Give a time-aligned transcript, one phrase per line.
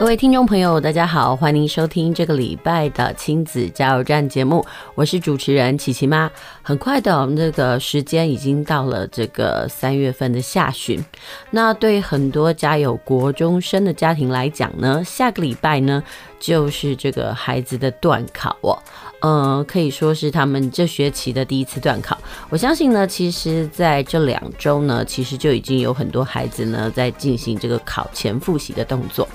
[0.00, 6.30] 各位听众朋友，大家好，欢迎收听这个礼拜的亲子加油站节目，我是主持人琪琪妈。
[6.62, 10.98] 很快的，我们这个时间已经到了这个三月份的下旬。
[11.50, 16.02] 那对很多家有国中生的家庭来讲呢，下个礼拜呢
[16.40, 18.78] 就是这个孩子的段考哦，
[19.20, 22.16] 嗯，可以说是他们这学期的第一次段考。
[22.48, 29.28] 我相信呢，其实在这两周呢，其实就已经有很多孩子呢在进行这个考前复习的动作。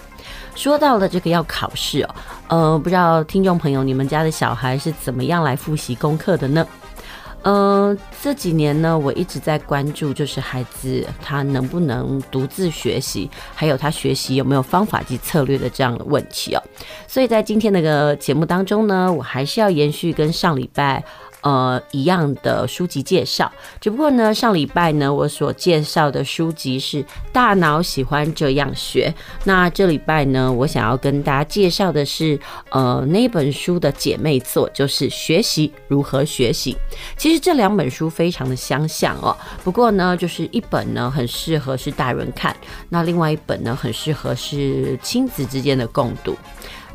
[0.55, 2.15] 说到了这个要考试哦，
[2.47, 6.65] 呃，不知道听众朋友，你们家的小孩是怎么样来复习功课的呢？
[7.43, 16.63] 呃，这几年呢，我一直在关注，就是孩子他能不能独自学习，还有他学习有没有方法及策略的这样的问题哦。
[17.07, 21.03] 所以在今天那个节目当中呢，我还是要延续跟上礼拜。
[21.45, 29.13] 呃，一样的书籍介绍，只不过呢，上礼拜呢，我所介绍的书籍是《大脑喜欢这样学》。
[29.43, 32.39] 那这礼拜呢，我想要跟大家介绍的是，
[32.71, 36.73] 呃，那本书的姐妹作，就是《学习如何学习》。
[37.15, 42.55] 其实这两本书非常的相像哦，不过呢，就是一本呢很适合是大人看，
[42.89, 46.35] 那另外一本呢很适合是亲子之间的共读。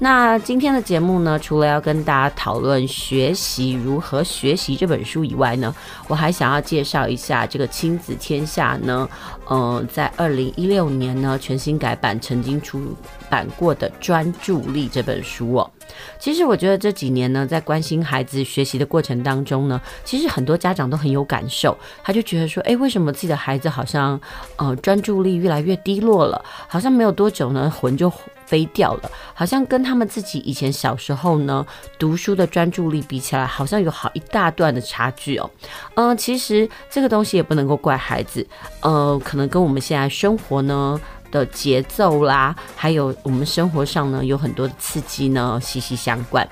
[0.03, 5.75] 那今天的节目呢，除了要跟大家讨论学习如何学习这本书以外呢，
[6.09, 9.07] 我还想要介绍一下这个亲子天下呢，
[9.45, 12.97] 呃，在二零一六年呢全新改版，曾经出
[13.31, 15.71] 版过的《专注力》这本书哦。
[16.19, 24.21] 其实我觉得这几年呢，在关心孩子学习的过程当中呢，其实很多家长都很有感受，他就觉得说，哎，为什么自己的孩子好像
[24.57, 26.45] 呃专注力越来越低落了？
[26.69, 28.13] 好像没有多久呢，魂就
[28.47, 31.67] 飞掉了，好像跟他们自己以前小时候呢
[31.99, 35.51] 读书的专注力比起来，好像有好一大段的差距哦。
[35.95, 38.47] 嗯、其实这个东西也不能够怪孩子，
[38.81, 46.47] 呃，可能跟我们现在生活呢的节奏啦，还有我们生活上呢有很多的刺激呢息息相关。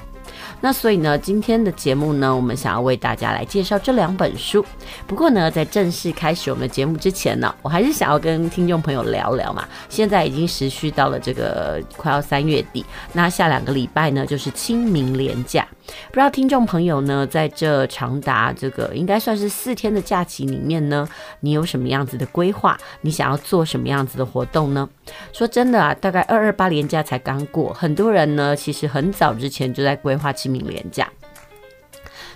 [0.60, 4.64] 那所以呢，今天的节目呢，我们想要为大家来介绍这两本书。
[5.06, 9.66] 不过呢，在正式开始我们的节目之前呢，我还是想要跟听众朋友聊聊嘛。
[9.88, 15.66] 现在已经时序到了这个快要三月底，那下两个礼拜呢，就是清明连假。
[16.08, 21.08] 不知道听众朋友呢，在这长达这个应该算是四天的假期里面呢，
[21.40, 22.76] 你有什么样子的规划？
[23.00, 24.86] 你想要做什么样子的活动呢？
[25.32, 31.08] 说真的啊，大概二二八连假才刚过，很多人呢其实很早之前就在规划清明连假。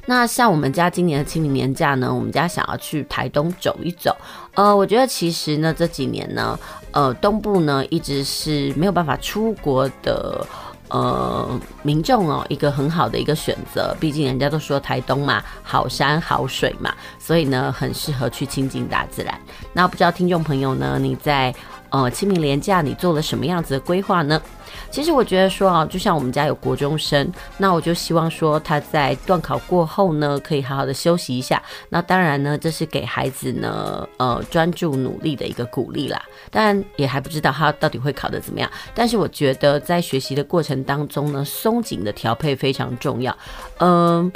[0.07, 4.17] 那像我们家今年的清明年假呢，我们家想要去台东走一走。
[4.55, 6.59] 呃，我觉得其实呢这几年呢，
[6.91, 10.47] 呃，东部呢一直是没有办法出国的。
[10.89, 19.35] 呃，民众哦，一个很好的一个选择，毕竟人家都说台东嘛，好山好水嘛，所以呢，很适合去亲近大自然。
[19.73, 21.55] 那不知道听众朋友呢，你在
[21.93, 24.43] 呃清明连假你做了什么样子的规划呢？
[24.91, 31.63] 其实我觉得说啊，就像我们家有国中生，那我就希望说他在段考过后呢，可以好好的休息一下。
[31.89, 36.21] 那当然呢，这是给孩子呢，呃，专注努力的一个鼓励啦。
[36.51, 38.71] 当然也还不知道他到底会考得怎么样。
[38.95, 43.37] 但是我觉得在学习的过程当中呢，松紧的调配非常重要。
[43.79, 44.33] 嗯。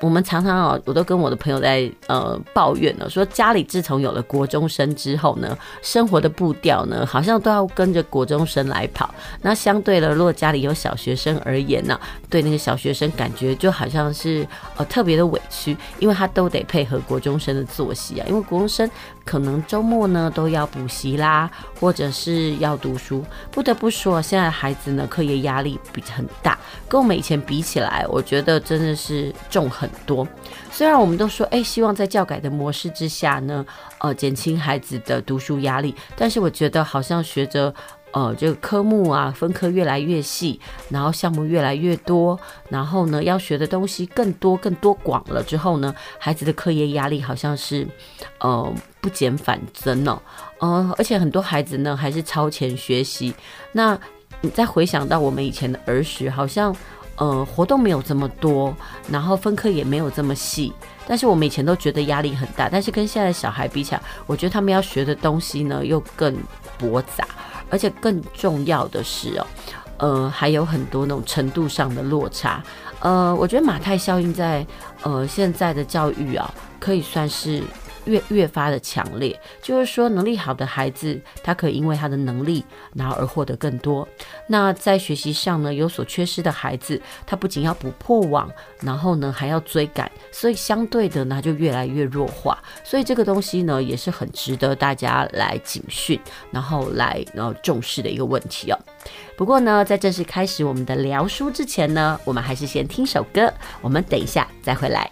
[0.00, 9.14] 我们常常啊，我都跟我的朋友在呃抱怨呢，说家里自从有了国中生之后呢，生活的步调呢，好像都要跟着国中生来跑。
[9.42, 18.90] 那相对的，如果家里有小学生而言呢，对那个小学生感觉就好像是呃特别的委屈，因为他都得配合国中生的作息啊，因为国中生
[19.24, 23.24] 可能周末呢都要补习啦，或者是要读书。
[23.50, 26.58] 不得不说，现在孩子呢，课业压力比很大，
[26.88, 30.26] 跟我们以前比起来，我觉得真的是重很多，
[30.72, 33.64] 虽然我们都说，哎，希望在教改的模式之下呢，
[33.98, 37.72] 呃，减轻孩子的读书压力，但是我觉得好像学着，
[38.12, 47.86] 呃，这个科目啊，分科越来越细，然后项目越来越多，然后呢，要学的东西更多、更多广了之后呢，孩子的课业压力好像是
[48.40, 50.20] 呃不减反增哦，
[50.58, 53.32] 呃，而且很多孩子呢还是超前学习。
[53.70, 53.96] 那
[54.40, 56.74] 你再回想到我们以前的儿时，好像
[57.14, 58.74] 呃活动没有这么多，
[59.08, 60.72] 然后分科也没有这么细，
[61.06, 62.68] 但是我们以前都觉得压力很大。
[62.68, 66.36] 但是跟现在小孩比起来，我觉得他们要学的东西呢又更
[66.76, 67.24] 博杂。
[67.70, 69.46] 而且更重要的是哦，
[69.98, 72.62] 呃，还有很多那种程度上的落差。
[73.00, 74.66] 呃，我觉得马太效应在
[75.02, 77.62] 呃现在的教育啊，可以算是。
[78.10, 82.64] 越越发的强烈，就是说能力好的孩子，他可以因为他的能力，
[82.94, 84.06] 然后而获得更多。
[84.48, 92.58] 那在学习上呢，有所缺失的孩子，他不仅要补破网，然后呢还要追赶，所以相对的呢就越来越弱化。
[92.82, 96.18] 所以这个东西呢也是很值得大家来警训，
[96.50, 98.78] 然后来然后重视的一个问题哦。
[99.36, 105.10] 不过呢，在正式开始我们的聊书之前呢，我们还是先听首歌，我们等一下再回来。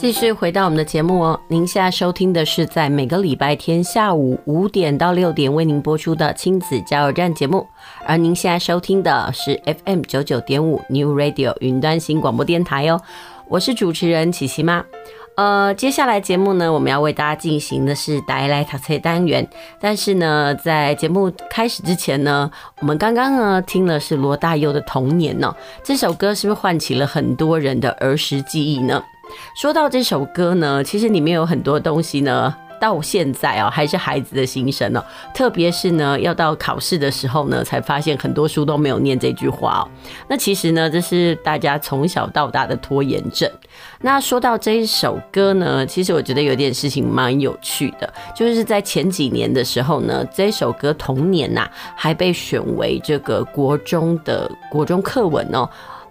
[0.00, 7.66] 继续回到我们的节目哦，您现在收听的是在每个礼拜天下午五点到六点为您播出的亲子加油站节目，
[8.06, 12.98] 而您现在收听的是 FM 九九点五 New Radio 云端新广播电台哦，
[13.46, 14.82] 我是主持人琪琪妈。
[15.36, 19.46] 呃，接下来节目呢，我们要为大家进行的是台来读册单元，
[19.78, 22.50] 但是呢，在节目开始之前呢，
[22.80, 29.02] 我们刚刚呢听了是罗大佑的童年呢、哦，这首歌是不是唤起了很多人的儿时记忆呢？
[29.54, 35.04] 说到这首歌呢，其实里面有很多东西呢，到现在啊、喔、还是孩子的心声哦。
[35.34, 39.88] 特别是呢，要到考试的时候呢，才发现很多书都没有念这句话哦。
[40.28, 43.50] 那其实呢，这是大家从小到大的拖延症。
[44.02, 55.68] 那说到这一首歌呢，其实我觉得有点事情蛮有趣的，就是在前几年的时候呢，这首歌《童年》呐，还被选为这个国中的国中课文哦。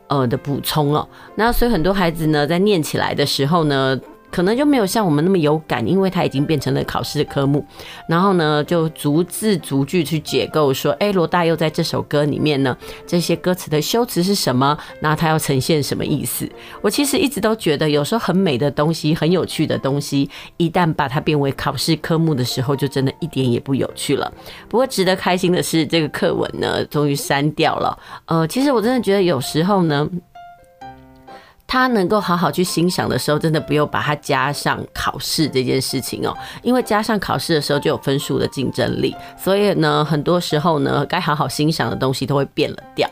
[0.10, 4.00] 呃的补充了，那所以很多孩子呢，在念起来的时候呢，
[4.32, 7.66] 可能就没有像我们那么有感，因为它已经变成了考试的科目。
[8.08, 12.78] 然后呢，就逐字逐句去解构，说，哎，罗大佑在这首歌里面呢，
[13.08, 14.78] 这些歌词的修辞是什么？
[15.02, 16.50] 那他要呈现什么意思？
[16.82, 24.32] 我其实一直都觉得，有时候很美的东西，很有趣的东西，一旦把它变为考试科目的时候，就真的一点也不有趣了。
[24.68, 27.98] 不过值得开心的是，这个课文呢，终于删掉了。
[28.26, 30.08] 呃，其实我真的觉得有时候呢。
[31.70, 43.08] 他能够好好去欣赏的时候，真的不用把它加上考试这件事情哦，因为加上考试的时候就有分数的竞争力，所以呢，很多时候呢，该好好欣赏的东西都会变了调。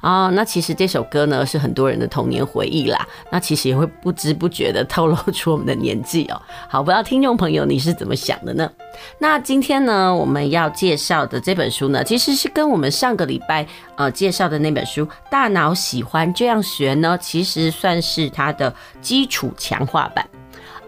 [0.00, 3.06] 啊、那其实这首歌呢是很多人的童年回忆啦。
[3.30, 6.40] 那其实也会不知不觉的透露出我们的年纪哦。
[6.68, 8.70] 好，不知道听众朋友你是怎么想的呢？
[9.18, 13.66] 那今天呢我们要介绍的这本书呢，其实是跟我们上个礼拜
[13.96, 20.26] 呃介绍的那本书《大脑喜欢这样学》呢，其实算是它的基础强化版。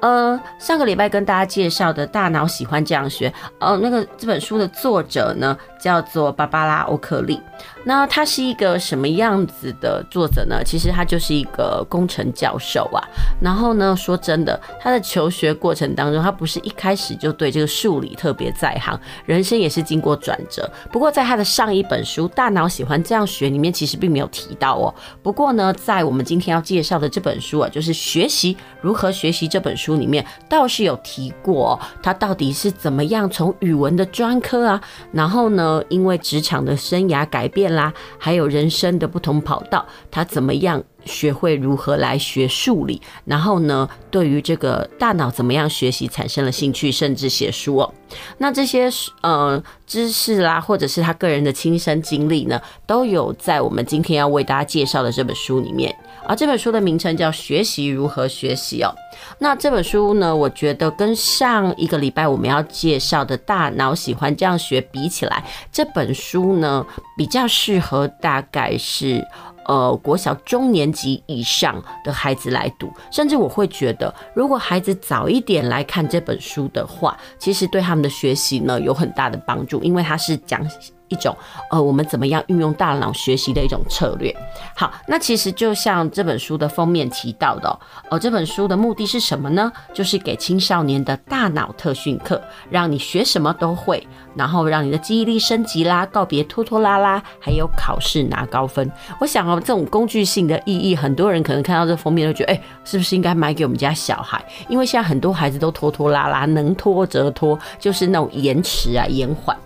[0.01, 3.29] 呃，上个礼拜跟大家介绍的《大脑喜欢这样学》，
[3.59, 7.41] 呃，那个这本书的作者呢叫做芭芭拉·欧克利。
[7.85, 10.63] 那他是一个什么样子的作者呢？
[10.65, 13.01] 其实他就是一个工程教授啊。
[13.41, 20.71] 然后呢，说真的，他的求学过程当中，他不是一开始就对这个数理特别在行，人生也是经过转折。
[20.93, 24.95] 不过在他的上一本书《大脑喜欢这样学》里面，其实并没有提到哦。
[25.23, 34.81] 不过呢，在我们今天要介绍的这本书啊，就是学习如何学习这本书里面，倒是有提过哦，他到底是怎么样从语文的专科啊，
[35.13, 43.01] 然后呢，因为职场的生涯改变啦，还有人生的不同跑道，他怎么样学会如何来学数理？
[43.25, 47.93] 然后呢，对于这个大脑怎么样学习产生了兴趣，甚至写书哦。
[48.39, 48.89] 那这些
[49.23, 55.95] 呃知识啦，或者是他个人的亲身经历呢，都有在我们今天要为大家介绍的这本书里面。
[56.31, 58.95] 而这本书的名称叫《学习如何学习》哦。
[59.41, 69.27] 那这本书呢，我觉得跟上一个礼拜我们要介绍的《大脑喜欢这样学》比起来，这本书呢比较适合大概是
[69.67, 80.65] 呃国小中年级以上的孩子来读，甚至我会觉得，如果孩子早一点来看这本书的话，其实对他们的学习呢有很大的帮助，因为它是讲。
[81.11, 81.37] 一种
[81.71, 84.35] 呃，我们怎么样运用大脑学习的一种策略。
[84.75, 89.71] 好，那其实就像这本书的封面提到的，呃，这本书的目的是什么呢？
[89.93, 92.41] 就是给青少年的大脑特训课，
[92.71, 98.91] 让你学什么都会，然后让你的记忆力升级啦，告别拖拖拉拉，还有考试拿高分。
[99.21, 104.43] 我想哦，这种工具性的意义，很多人可能看到这封面都觉得，哎，是不是应该买给我们家小孩？
[104.69, 109.57] 因为现在很多孩子都拖拖拉拉，能拖则拖，就是那种延迟啊、延缓。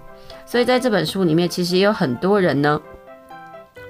[0.55, 2.81] 所以在这本书里面，其实也有很多人呢，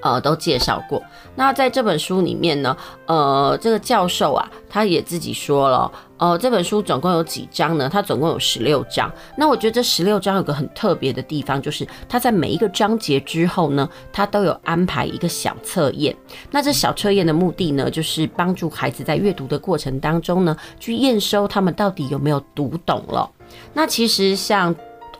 [0.00, 1.02] 呃，都介绍过。
[1.37, 7.87] 那在这本书里面呢，呃，这个教授啊，他也自己说了，呃，这本书总共有几章呢？
[7.92, 9.12] 它总共有十六章。
[9.37, 16.16] 那我觉得这十六章有个很特别的地方，就是它在每一个章节之后呢，它都有安排一个小测验。
[16.50, 23.30] 那这小测验的目的呢，就是帮助孩子在阅读的过程当中呢，去验收他们到底有没有读懂了。
[23.75, 24.75] 那其实像。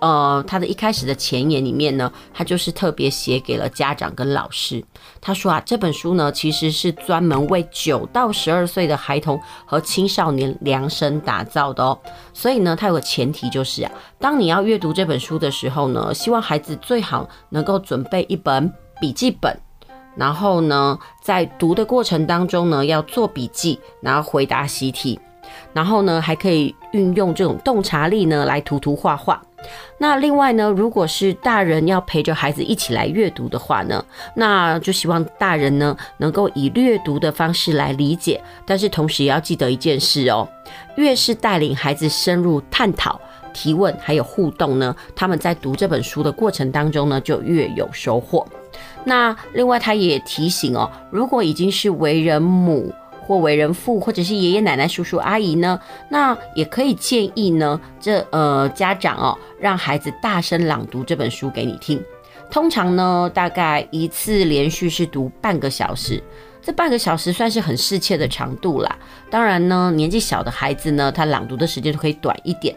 [0.05, 4.85] 呃，他的一开始的前言里面呢，他就是特别写给了家长跟老师。
[5.19, 11.99] 他说啊，这本书呢其实是专门为九到十二岁的孩童和青少年量身打造的哦。
[12.35, 18.71] 所以呢，他有个前提就是啊，当你要阅读这本书的时候呢，希望孩子最好能够准备一本
[19.01, 19.59] 笔记本，
[20.15, 25.19] 然后呢，在读的过程当中呢，要做笔记，然后回答习题，
[25.73, 29.43] 然后呢，还可以运用这种洞察力呢来涂涂画画。
[29.99, 34.05] 那另外呢，如果是大人要陪着孩子一起来阅读的话呢，
[34.35, 40.47] 那就希望大人呢能够以略读的方式来理解，但是同时也要记得一件事哦，
[40.97, 43.21] 越是带领孩子深入探讨、
[43.53, 48.47] 提问还有互动呢，他们在读这本书的过程当中呢，就越有收获。
[49.05, 52.93] 那另外他也提醒哦，如果已经是为人母，
[53.27, 62.01] 或为人父，或者是爷爷奶奶、叔叔阿姨呢，那也可以建议呢，这呃家长哦，让孩子大声朗读这本书给你听。
[62.51, 66.23] 通常呢，大概一次连续是读半个小时。
[66.65, 68.99] 这半个小时算是很适切的长度啦。
[69.31, 72.75] 当然呢，年纪小的孩子呢，他朗读的时间就可以短一点。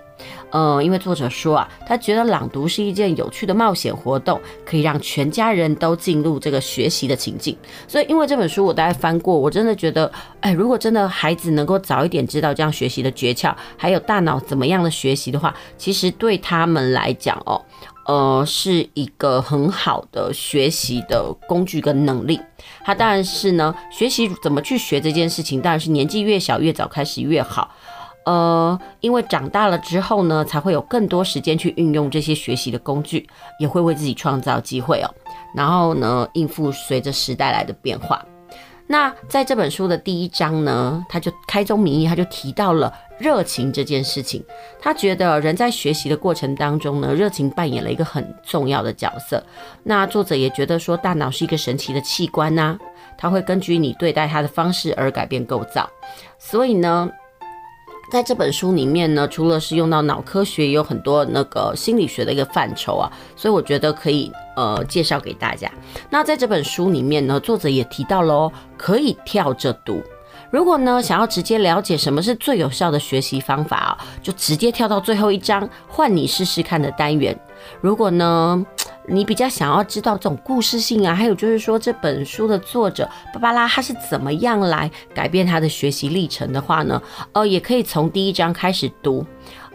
[0.50, 7.56] 呃，因为作者说啊，他觉得朗读是一件有趣的冒险活动，可以让全家人都进入这个学习的情境。
[7.88, 17.62] 所以，因为这本书我大概翻过，我真的觉得，哎，如果真的孩子能够早一点知道这样学习的诀窍，还有大脑怎么样的学习的话，其实对他们来讲哦。
[18.08, 22.40] 呃，是一个很好的学习的工具跟能力。
[22.84, 27.70] 它当然是呢，学习怎么去学这件事情，当然是年纪越小越早开始越好。
[28.26, 33.28] 呃，因为长大了之后呢，才会有更多时间去运用这些学习的工具，
[33.60, 35.14] 也会为自己创造机会哦。
[35.54, 38.24] 然后呢，应付随着时代来的变化。
[38.88, 44.42] 那在这本书的第一章呢，他就开宗明义，他就提到了热情这件事情。
[44.80, 49.44] 他觉得人在学习的过程当中呢，热情扮演了一个很重要的角色。
[49.84, 52.80] 那作者也觉得说，大脑是一个神奇的器官呐、
[53.18, 55.90] 它会根据你对待它的方式而改变构造。
[56.40, 57.10] 所以呢。
[58.10, 65.70] 在这本书里面呢，除了是用到脑科学，也有很多那个心理学的一个范畴啊，所以我觉得可以呃介绍给大家。
[66.10, 70.02] 那在这本书里面呢，作者也提到喽，可以跳着读。
[70.50, 77.38] 如果呢想要直接了解什么是最有效的学习方法啊，就直接跳到最后一章，换你试试看的单元。
[77.82, 78.66] 如果呢，
[79.08, 89.26] 你比较想要知道这种故事性啊，还有就是说这本书的作者芭芭拉他是怎么样来改变他的学习历程的话呢，呃，也可以从第一章开始读，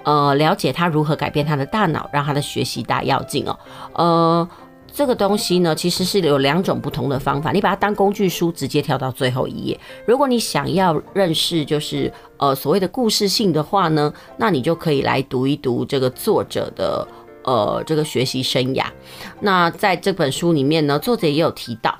[0.05, 3.59] 呃，了解他如何改变他的大脑，让他的学习大跃进哦。
[3.95, 4.49] 呃，
[4.93, 9.81] 这个东西呢，其实是有两种不同的方法，你把它当工具书，直接跳到最后一页。
[10.07, 17.09] 如果你想要认识就是呃所谓的故事性的话呢，那你就可以来读一读这个作者的。
[17.45, 18.85] 呃，这个学习生涯，
[19.41, 21.97] 那在这本书里面呢，作者也有提到，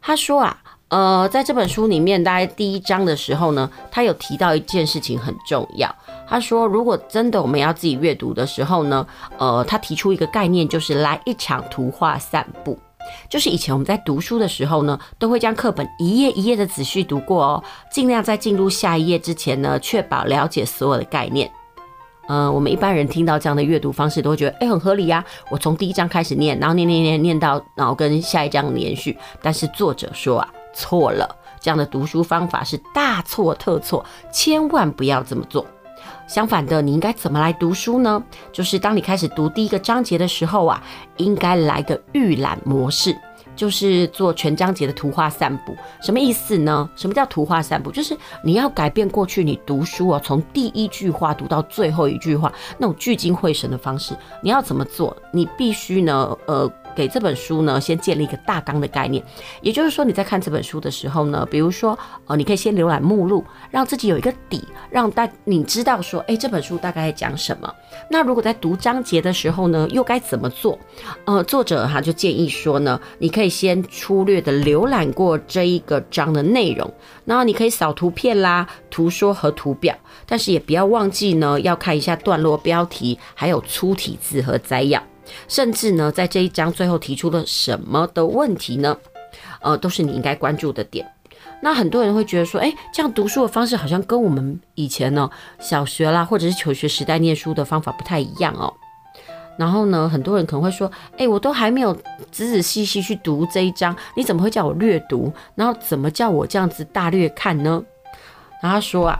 [0.00, 0.58] 他说啊，
[0.88, 5.94] 呃，在这本书里面，大概第一章的时候呢，他有提到一件事情很重要。
[6.28, 9.06] 他说，如果真的我们要自己阅读的时候呢，
[9.38, 12.78] 呃，他提出一个概念，就是来一场图画散步。
[13.28, 21.50] 就是以前我们在读书的时候呢，都会将课本一页一页的仔细读过哦，尽量在进入下一页之前呢，确保了解所有的概念。
[22.28, 25.24] 呃，我们一般人听到这样的阅读方式，都会觉得，哎，很合理呀。
[25.50, 29.16] 我从第一章开始念，然后念念念念到，然后跟下一章连续。
[29.42, 31.28] 但是作者说啊，错了，
[31.60, 35.66] 这样的读书方法是大错特错，千万不要这么做。
[36.28, 38.22] 相反的，你应该怎么来读书呢？
[38.52, 40.82] 就是当你开始读第一个章节的时候啊，
[41.16, 43.14] 应该来个预览模式。
[43.54, 46.88] 就是做全章节的图画散步，什么意思呢？
[46.96, 47.90] 什么叫图画散步？
[47.90, 54.16] 就是你要改变过去你读书啊，从第一句话读到最后一句话那种聚精会神的方式。
[54.42, 55.16] 你要怎么做？
[55.32, 59.22] 你必须呢，呃，给这本书呢先建立一个大纲的概念。
[59.60, 67.72] 也就是说，你在看这本书的时候呢，比如说，呃，你可以先浏览目录，让自己有一个底，让大你知道说，哎，这本书大概在讲什么。
[68.10, 70.78] 那如果在读章节的时候呢，又该怎么做？
[71.24, 76.92] 呃，作者哈就建议说呢，你可以先粗略的浏览过这一个章的内容，
[77.24, 79.94] 然后你可以扫图片啦、图说和图表，
[80.26, 85.02] 但是也不要忘记呢，要看一下段落标题，还有粗体字和摘要，
[85.48, 88.96] 甚至呢，在这一章最后提出了什么的问题呢？
[89.60, 91.06] 呃，都是你应该关注的点。
[91.60, 98.72] 那很多人会觉得说，哎，这样读书的方式好像跟我们以前呢小学啦，或者是求学时代念书的方法不太一样哦。
[99.56, 101.94] 然后呢，很多人可能会说，哎，我都还没有
[102.30, 105.32] 仔仔细细去读这一章，你怎么会叫我略读？
[105.54, 107.82] 然后怎么叫我这样子大略看呢？
[108.62, 109.18] 然后他说啊。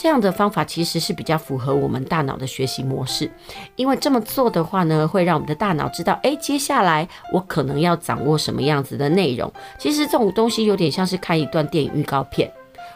[0.00, 3.28] 这样的方法其实是比较符合我们大脑的学习模式，
[3.74, 9.52] 因为这么做的话呢，会让我们的大脑知道，哎，接下来我可能要掌握什么样子的内容。
[9.76, 12.48] 其实这种东西有点像是看一段电影预告片，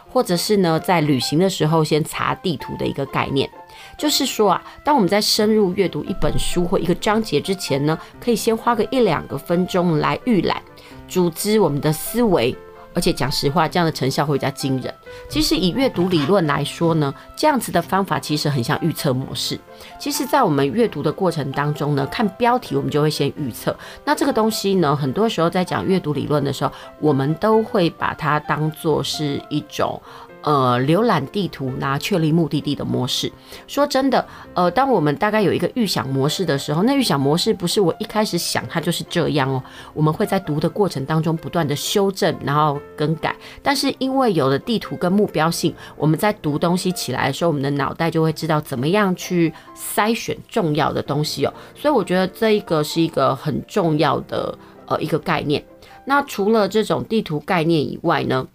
[0.09, 3.49] 或者是呢，在旅行的时候先查地图的一个概念。
[3.97, 10.61] 就是说啊，当我们在深入阅读一本书或一个章节之前呢，可以先花个一两个分钟来预览，
[11.09, 12.55] 组织我们的思维。
[12.93, 14.93] 而且讲实话，这样的成效会比较惊人。
[15.29, 19.59] 其实以阅读理论来说呢，这样子的方法其实很像预测模式。
[19.99, 23.75] 其实，在我们阅读的过程当中呢，看标题我们就会先预测。
[24.05, 30.01] 那这个东西呢，很多时候在讲阅读理论的时候，我们都会把它当做是一种。
[30.43, 33.31] 呃，浏览地图拿确立目的地的模式。
[33.65, 39.63] 说真的，呃，当我们大概有一个预想模式的时候，那预想模式不是我一开始想它就是这样哦。
[39.93, 43.35] 我们会在读的过程当中不断的修正，然后更改。
[43.61, 51.53] 但是因为有了地图跟目标性，我们在读东西起来的时候，我们的脑袋就会知道怎么样去筛选重要的东西哦。
[51.73, 54.57] 所以我觉得这一个是一个很重要的
[54.87, 55.63] 呃一个概念。
[56.05, 58.45] 那除了这种地图概念以外呢，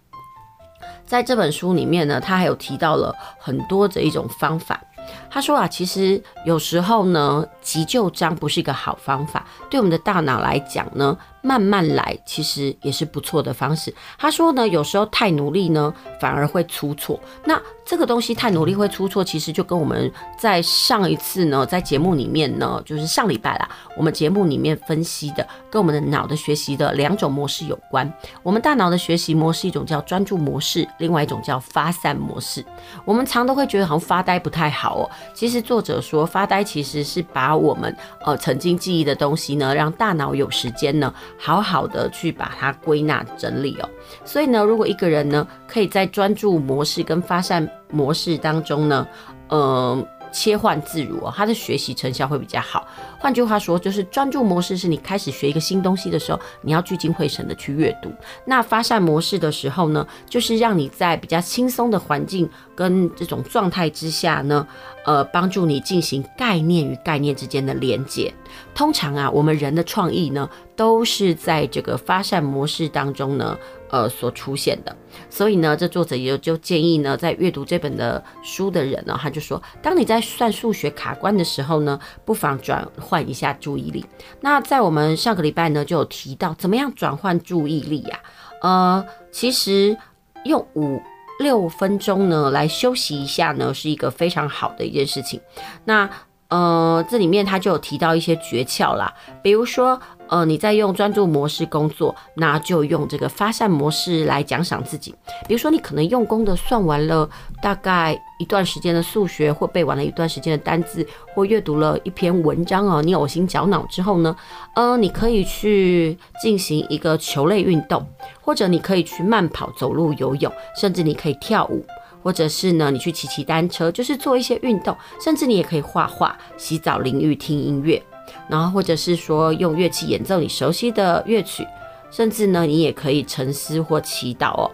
[1.09, 4.79] 在这本书里面呢，他还有提到了很多的一种方法。
[5.27, 11.17] 他说啊，其实有时候呢，急救章不是一个好方法，对我们的大脑来讲呢。
[11.41, 13.93] 慢慢来，其实也是不错的方式。
[14.17, 17.19] 他说呢，有时候太努力呢，反而会出错。
[17.45, 28.11] 那这个东西太努力会出错，其实就跟我们在上一次呢，在节目里面呢，就是上礼拜啦，我们节目里面分析的，跟我们的脑的学习的两种模式有关。
[28.43, 32.63] 我们大脑的学习模式，一种叫专注模式，另外一种叫发散模式。
[33.05, 35.09] 我们常都会觉得好像发呆不太好哦。
[35.33, 41.11] 其实作者说，发呆其实是把我们呃曾经记忆的东西呢，让大脑有时间呢。
[41.37, 43.89] 好好的去把它归纳整理哦，
[44.25, 49.07] 所以呢，如果一个人呢，可以在专注模式跟发散模式当中呢，
[49.49, 50.07] 嗯、呃。
[50.31, 52.87] 切换自如哦，他的学习成效会比较好。
[53.17, 58.11] 换句话说，就是专注模式是你开始学一个新东西的时候，你要聚精会神的去阅读。
[58.45, 64.65] 那发散模式的时候呢，就是让你在比较轻松的环境跟这种状态之下呢，
[65.05, 68.33] 呃，帮助你进行概念 与概念之间的连接。
[68.73, 73.57] 通常啊，我们人的创意呢，都是在这个发散模式当中呢。
[73.89, 74.95] 呃，所出现的，
[75.29, 84.05] 所以呢，这作者也就建议呢，在阅读这本的书的人呢，他就说，当你在算数学卡关的时候呢，不妨转换一下注意力。
[84.41, 88.19] 那在我们上个礼拜呢，就有提到怎么样转换注意力呀？
[88.61, 89.97] 呃，其实
[90.45, 91.01] 用五
[91.39, 95.41] 六分钟呢来休息一下呢，是一个非常好的一件事情。
[95.85, 96.07] 那
[96.49, 99.99] 呃，这里面他就有提到一些诀窍啦，比如说。
[100.29, 105.13] 呃，你在用专注模式工作，那就用这个发散模式来奖赏自己。
[105.47, 107.27] 比如说，你可能用功的算完了
[107.61, 114.35] 大概一段时间的数学，或背完了一段时间的单字，或阅读了一篇文章哦，你呕心绞脑之后呢，
[114.75, 118.05] 呃，你可以去进行一个球类运动，
[118.39, 121.83] 或者你可以去慢跑、走路、游泳，甚至你可以跳舞，
[122.21, 128.01] 或者是呢，你去骑骑单车，就是做一些运动，甚至你也可以画画、洗澡、淋浴、听音乐。
[128.49, 131.65] 然后，或者是说用乐器演奏你熟悉的乐曲，
[132.09, 134.71] 甚至呢，你也可以沉思或祈祷哦。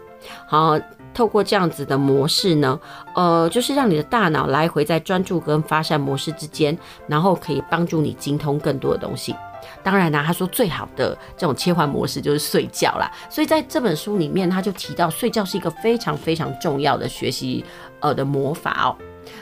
[0.48, 0.80] 好，
[1.14, 2.80] 透过这样子的模式呢，
[3.14, 6.76] 呃，就是让你的大脑来回在专注跟发散模式之间，
[7.08, 9.36] 然后可以帮助你精通更多的东西。
[9.84, 13.12] 当然呢，他说最好的这种切换模式就是睡觉啦。
[13.30, 17.64] 所以在这本书里面，他就提到睡觉是一个非常非常重要的学习
[18.00, 18.96] 呃的魔法哦。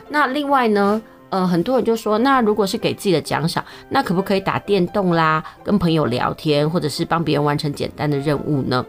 [0.10, 1.02] 那另外呢，
[1.34, 8.86] 呃，很多人就说，那如果是给自己的奖赏，那可不可以打电动啦，跟朋友聊天，或者是帮别人完成简单的任务呢？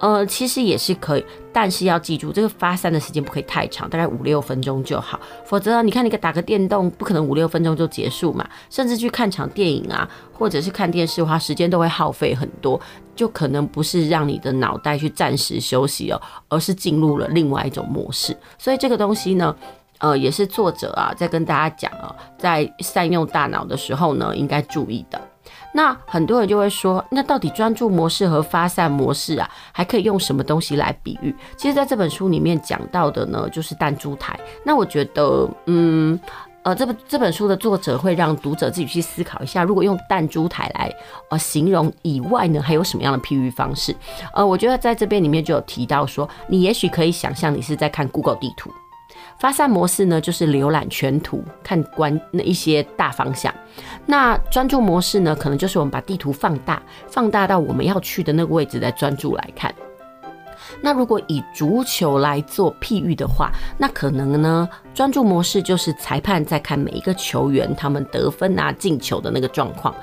[0.00, 5.20] 呃，其实也是可以，但是要记住，这个发散的时间不可以太长，大概五六分钟就好。
[5.44, 8.48] 否则，你看你打个电动，不可能五六分钟就结束嘛。
[8.70, 12.80] 甚至去看场电影啊，或者是看电视的话，时间都会耗费很多，
[13.14, 16.18] 就可能不是让你的脑袋去暂时休息哦，
[16.48, 18.34] 而是进入了另外一种模式。
[18.56, 19.54] 所以这个东西呢，
[19.98, 25.20] 呃，也是作者啊在跟大家讲啊，在善用大脑的时候呢，应该注意的。
[25.72, 31.34] 那很多人就会说，那到底专注模式和发散模式啊，还可以用什么东西来比喻？
[31.56, 34.38] 其实，在这本书里面讲到的呢，就是弹珠台。
[34.64, 36.18] 那我觉得，嗯，
[36.62, 40.94] 呃，这本这本书的作者会让读者自己去思考一下，如果用弹珠台来
[41.28, 43.94] 呃形容以外呢，还有什么样的譬喻方式？
[44.32, 48.70] 呃，我觉得在这边里面就有提到说，你也许可以想象你是在看 Google 地图。
[49.44, 53.52] 发散模式呢，就是浏览全图，看关那一些大方向。
[54.06, 59.74] 那专注模式呢，可能就是我们把地图放大，放大到我们要去的那个位置来专注来看。
[60.80, 69.94] 那如果以足球来做譬喻的话，那可能呢，专注模式就是裁判在看每一个球员他们得分啊、进球的那个状况，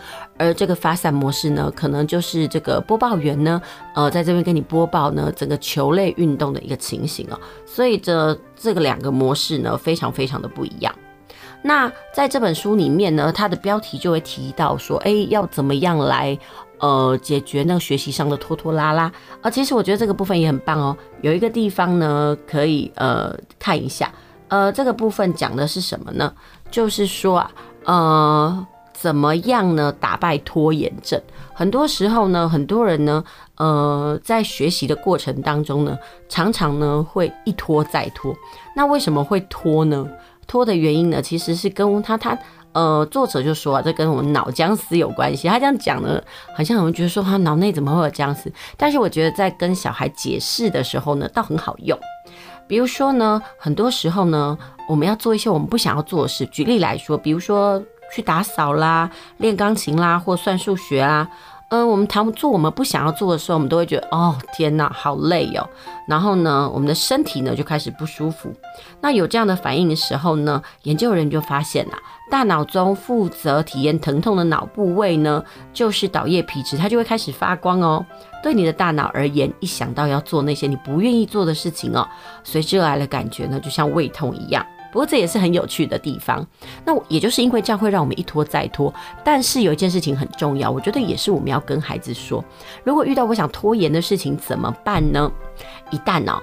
[0.42, 3.62] 而这个发散模式呢，可能就是这个播报员呢，
[3.96, 7.40] 呃，在这边给你播报呢整个球类运动的一个情形哦。
[7.66, 10.94] 所以这这个两个模式呢，非常非常的不一样。
[11.64, 16.38] 那在这本书里面呢，它的标题就会提到说，哎，要怎么样来。
[16.82, 19.04] 呃，解决那个学习上的拖拖拉拉
[19.44, 20.98] 啊，其实我觉得这个部分也很棒哦。
[21.22, 24.12] 有一个地方呢，可以呃看一下，
[24.48, 26.34] 呃，这个部分讲的是什么呢？
[26.72, 27.52] 就是说啊，
[27.84, 28.68] 呃，
[29.02, 31.20] 怎么样呢打败拖延症？
[31.56, 33.24] 很多时候呢，很多人呢，
[33.56, 35.98] 呃，在学习的过程当中呢，
[36.30, 38.36] 常常呢会一拖再拖。
[38.76, 40.08] 那为什么会拖呢？
[40.46, 42.38] 拖的原因呢，其实是跟他他。
[42.74, 45.46] 呃，作者就说啊，这跟我们脑僵死有关系。
[45.46, 46.24] 他这样讲呢，
[46.56, 48.50] 好像我们觉得说他脑内怎么会有僵死？
[48.78, 52.00] 但是我觉得在跟小孩解释的时候呢，倒很好用。
[52.68, 56.46] 比如说呢，很多时候呢，我们要做一些我们不想要做的事。
[56.46, 57.84] 举例来说，比如说
[58.14, 61.28] 去打扫啦、练钢琴啦，或算数学啊。
[61.70, 65.66] 嗯，我们谈做我们不想要做的时候，我们都会觉得哦，天哪，好累哦。
[66.06, 68.54] 然后呢，我们的身体呢就开始不舒服。
[69.00, 71.98] 那有这样的反应的时候呢，研究人就发现啦，
[72.30, 78.06] 大脑中负责体验疼痛的脑部位呢，就是岛叶皮质，它就会开始发光哦。
[78.44, 82.06] 对你的大脑而言，一想到要做那些你不愿意做的事情哦，
[82.44, 84.66] 随之而来的感觉呢，就像胃痛一样。
[84.92, 86.46] 不过这也是很有趣的地方。
[86.86, 88.94] 那也就是因为这样会让我们一拖再拖。
[89.24, 92.44] 但是有一件事情很重要，我觉得也是我们要跟孩子说：
[92.84, 95.32] 如果遇到我想拖延的事情怎么办呢？
[95.92, 96.42] 一旦哦，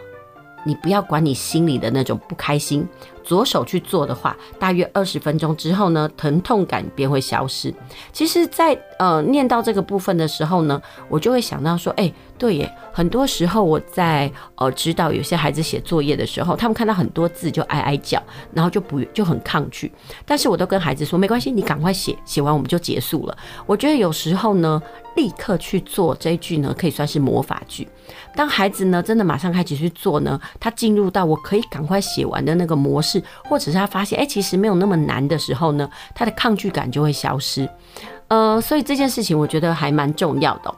[0.64, 2.87] 你不要管你心里的那种不开心。
[3.28, 7.72] 左手去做的话，大约二十分钟之后呢，疼痛感便会消失。
[8.10, 18.18] 其实在，呃念到这个部分的时候呢，我就会想到说，哎、对耶，很多时候我在呃指导有些孩子写作业的时候，他们看到很多字就哀哀叫，
[18.54, 19.92] 然后就不就很抗拒。
[20.24, 23.36] 但是我都跟孩子说，没关系，你赶快写，写完我们就结束了。
[23.66, 24.82] 我觉得有时候呢，
[25.16, 27.86] 立刻去做这一句呢，可以算是魔法句。
[28.34, 33.17] 当孩子呢真的马上开始去做呢，他进入到我可以赶快写完的那个模式。
[33.44, 37.68] 或者是他发现，哎、其实没有那么难的时候呢，他的抗拒感就会消失。
[38.28, 40.74] 呃，所以这件事情我觉得还蛮重要的。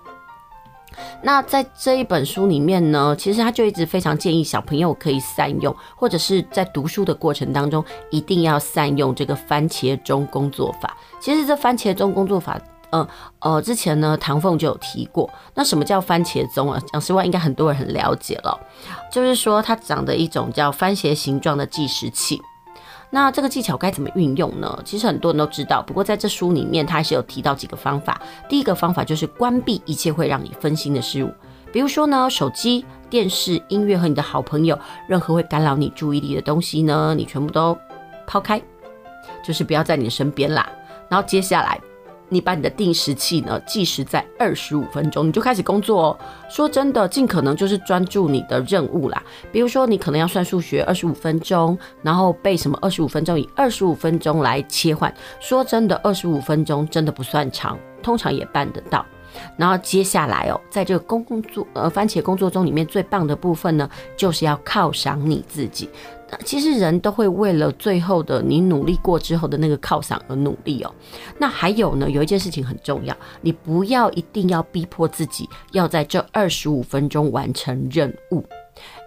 [1.22, 10.96] 那在这一本书里面呢，其实他就一直非常建议小朋友可以善用，或者是在读书的过程当中一定要善用这个番茄钟工作法。
[11.20, 12.60] 其实这番茄钟工作法。
[12.92, 13.06] 嗯
[13.38, 15.30] 呃，之前呢，唐凤就有提过。
[15.54, 16.80] 那什么叫番茄钟啊？
[16.92, 18.58] 讲实话，应该很多人很了解了。
[19.10, 22.40] 就是说，它长的一种叫番茄形状的计时器。
[23.12, 24.80] 那这个技巧该怎么运用呢？
[24.84, 28.20] 其实很多人都知道，不过在这书里面，它还是有提到几个方法。
[28.48, 31.32] 第一个方法就是关闭一切会让你分心的事物，
[31.72, 37.76] 比如说呢，手机、电视、音乐和你的好朋友，任何会干扰你注意力的东西呢，你全部都
[38.26, 38.62] 抛开，
[39.44, 40.68] 就是不要在你的身边啦。
[41.08, 41.80] 然后接下来。
[42.30, 46.18] 你把你的定时器呢计时在二十五分钟，你就开始工作哦。
[46.48, 49.22] 说真的，尽可能就是专注你的任务啦。
[49.52, 55.12] 比如说，你可能要算数学二十五分钟，然后背什么二十五分钟，以二十五分钟来切换。
[55.40, 59.04] 说真的，二十五分钟真的不算长，通常也办得到。
[59.56, 65.88] 然后接下来哦，在这个工作呃番茄工作中里面最棒的部分呢，就是要犒赏你自己。
[66.44, 70.94] 其实人都会为了最后的你努力过之后的那个犒赏而努力哦。
[71.38, 78.44] 那还有呢，有一件事情很重要，你不要一定要逼迫自己要在这二十五分钟完成任务，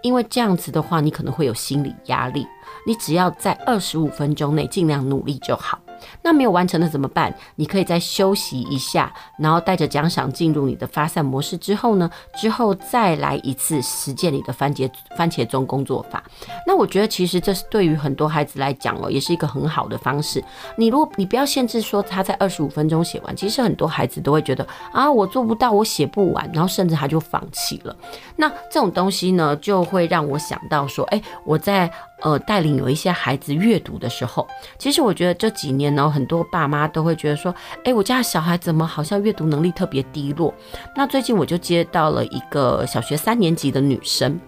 [0.01, 2.45] 因为这样子的话，你可能会有心理压力。
[2.85, 5.79] 你只要在二十五分钟内尽量努力就好。
[6.21, 7.33] 那没有完成的怎么办？
[7.55, 16.23] 你可以再休息一下，然后带着奖赏进入你的发散模式之后呢，之后再来一次实践你的番茄番茄钟工作法。
[16.65, 20.43] 那我觉得其实这是对于很多孩子来讲哦，也是一个很好的方式。
[20.77, 27.95] 你如果你不要限制说他在二十五分钟写完，其实很多孩子都会觉得啊，我做不到，我写不完，然后甚至他就放弃了。
[28.35, 31.91] 那这种东西呢，就会让我想到说，哎，我在。
[32.23, 40.53] 呃，带领有一些孩子阅读的时候，其实我觉得这几年呢，很多爸妈都会觉得说，哎，我家小孩怎么好像阅读能力特别低落？
[40.95, 44.39] 那最近我就接到了一个小学三年级的女生。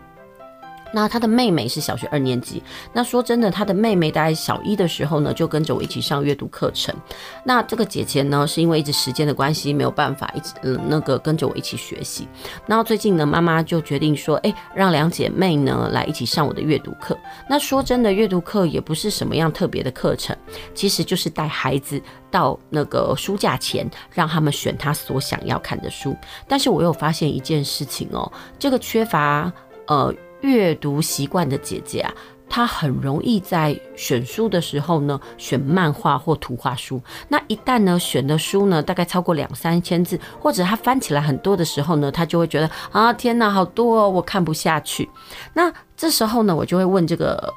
[0.95, 2.63] 那他的妹妹是小学二年级。
[2.93, 6.95] 那说真的，他的妹妹大概小一的时候呢，就跟着我一起上阅读课程。
[7.43, 12.25] 那这个姐姐呢，是因为一直时间的关系，没有办法一直嗯那个跟着我一起学习。
[12.65, 17.17] 然后最近呢，妈妈就决定说，哎，让两姐妹呢来一起上我的阅读课。
[17.49, 20.33] 那说真的，阅读课也不是什么样特别的课程，
[20.73, 26.15] 其实就是带孩子到那个书架前，让他们选他所想要看的书。
[26.47, 29.51] 但是我又发现一件事情哦，这个缺乏
[29.87, 30.15] 呃。
[30.45, 32.13] 阅读习惯的姐姐啊，
[32.47, 37.01] 她很容易在选书的时候呢，选漫画或图画书。
[37.27, 45.09] 那一旦呢选的书呢，大概超过两三千字，或者她翻起来很多的时候呢，她就会觉得啊，天哪，好多哦，我看不下去。
[45.53, 47.51] 那这时候呢，我就会问这个。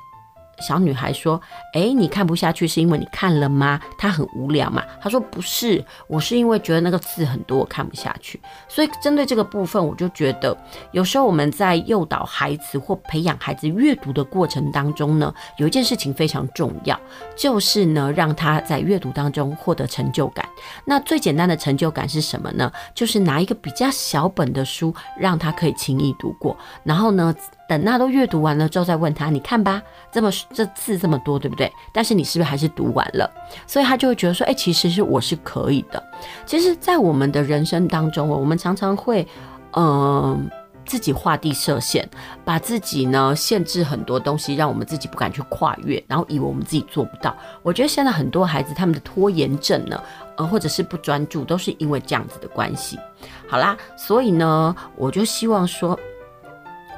[0.61, 1.41] 小女孩说
[1.75, 3.81] ：“诶，你看不下去是因为你看了吗？
[3.97, 10.57] 她很无聊嘛？”她说：“不是，我是因为觉得那个字很多，我看不下去。”所以针对这个部分，我就觉得
[10.93, 16.99] 有时候我们在诱导孩子或培养孩子阅读的过程当中呢，有一件事情非常重要，
[17.37, 20.47] 就是呢，让他在阅读当中获得成就感。
[20.85, 22.71] 那最简单的成就感是什么呢？
[22.95, 27.35] 就是拿一个比较小本的书，让他可以轻易读过，然后呢，
[27.69, 31.71] 等那都阅读完了之后，再问他，你看吧，这么这字这么多，对不对？
[31.93, 33.31] 但是你是不是还是读完了？
[33.67, 36.03] 所以他就会觉得说，哎，其实是我是可以的。
[36.47, 39.29] 其实，在我们的人生当中，我们常常会，
[39.73, 40.51] 嗯、
[40.87, 42.09] 自己画地设限，
[42.43, 47.37] 把自己呢限制很多东西，让我们自己不敢去跨越，然后以为我们自己做不到。
[47.63, 50.03] 我觉得现在很多孩子他们的拖延症呢，
[50.39, 52.99] 呃，或者是不专注，都是因为这样子的关系。
[53.47, 55.99] 好啦，所以呢，我就希望说。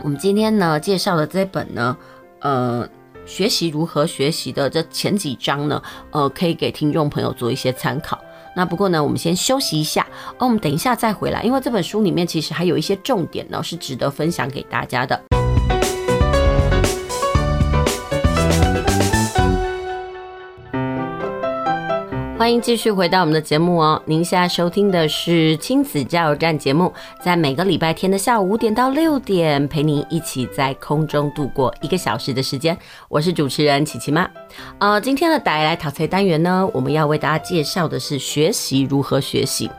[0.02, 1.96] 我们今天呢介绍的这本呢，
[2.40, 2.88] 呃，
[3.26, 8.18] 学习如何学习的这前几章呢，呃，可以给听众朋友做一些参考。
[8.56, 10.06] 那不过呢，我们先休息一下，
[10.38, 15.20] 哦，我们等一下再回来，因为这本书里面其实还有一些重点呢，是值得分享给大家的。
[22.40, 24.00] 欢迎继续回到我们的节目哦。
[24.06, 26.90] 您现在收听的是亲子加油站节目，
[27.22, 32.74] 在每个礼拜天的下午五点到六点，陪您一起在空中度过一个小时的时间。
[33.10, 34.26] 我是主持人琪琪妈。
[34.78, 39.70] 呃，今天的带来讨菜单元呢，我们要为大家介绍的是学习如何学习。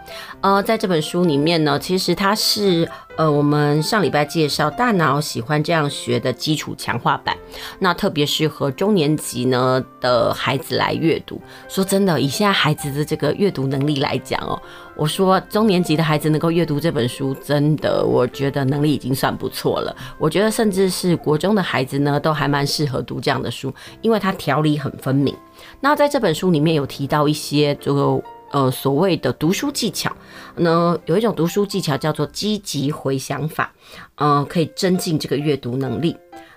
[0.42, 2.90] 呃，在这本书里面呢，其实它是。
[3.18, 7.38] 呃，我们上礼拜介绍《大脑喜欢这样学》的基础强化版，
[7.78, 11.40] 那特别适合中年级呢的孩子来阅读。
[11.68, 14.60] 说真的，以现在孩子的这个阅读能力来讲哦，
[14.96, 19.96] 我说中年级的孩子能够阅读这本书，真的，我觉得能力已经算不错了。
[20.18, 25.36] 我觉得甚至是国中的孩子呢，都还蛮适合读这样的书，因为它条理很分明。
[25.82, 28.20] 那在这本书里面有提到一些这个。
[28.52, 30.12] 呃，所谓的读书技巧，
[30.56, 33.74] 那有一种读书技巧叫做积极回想法，
[34.16, 36.16] 呃，可以增进这个阅读能力。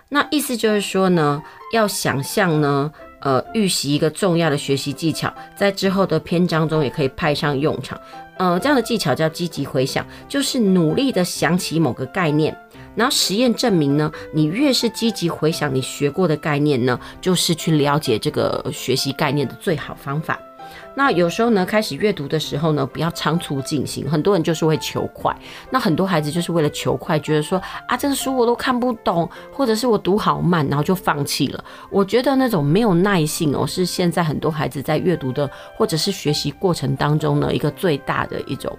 [0.09, 7.99] 那意思就是说呢，要想象呢，呃，预习一个重要的学习技巧，在之后的篇章中也可以派上用场。
[8.37, 12.57] 呃，这样的技巧叫积极回想，就是努力的想起某个概念。
[12.97, 20.39] 然后实验证明呢，你越是积极回想你学过的概念呢，就是去了解这个学习概念的最好方法。
[20.97, 24.09] 那有时候呢，开始阅读的时候呢，不要仓促进行。
[24.09, 25.37] 很多人就是会求快，
[25.71, 31.65] 那很多孩子就是为了求快，觉得说啊，这个书我都看不懂，或者是我读好慢，然后就放弃了。
[31.91, 38.77] 我觉得那种没有耐性哦，是现在很多孩子在阅读的或者是学习过程当中呢，一个最大的一种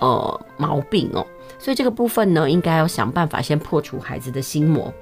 [0.00, 1.26] 呃毛病哦。
[1.58, 4.92] 所以这个部分呢，应该要想办法先破除孩子的心魔。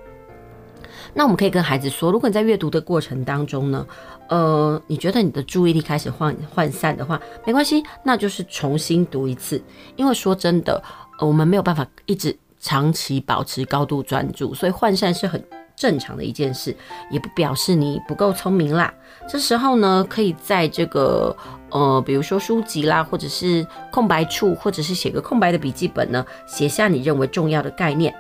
[1.17, 3.87] 那我们可以跟孩子说，如果你在阅读的过程当中呢，
[4.29, 9.63] 呃，你觉得你的注意力开始涣涣散的话，没关系，那就是重新读一次。
[9.97, 10.83] 因为说真的，
[11.21, 15.45] 我们没有办法一直长期保持高度专注，所以涣散是很
[15.77, 16.75] 正常的一件事，
[17.11, 18.93] 也不表示你不够聪明啦。
[19.29, 21.37] 这时候呢，可以在这个
[21.71, 28.15] 呃，比如说书籍啦，或者是空白处，或者是写个空白的笔记本呢，写下你认为重要的概念，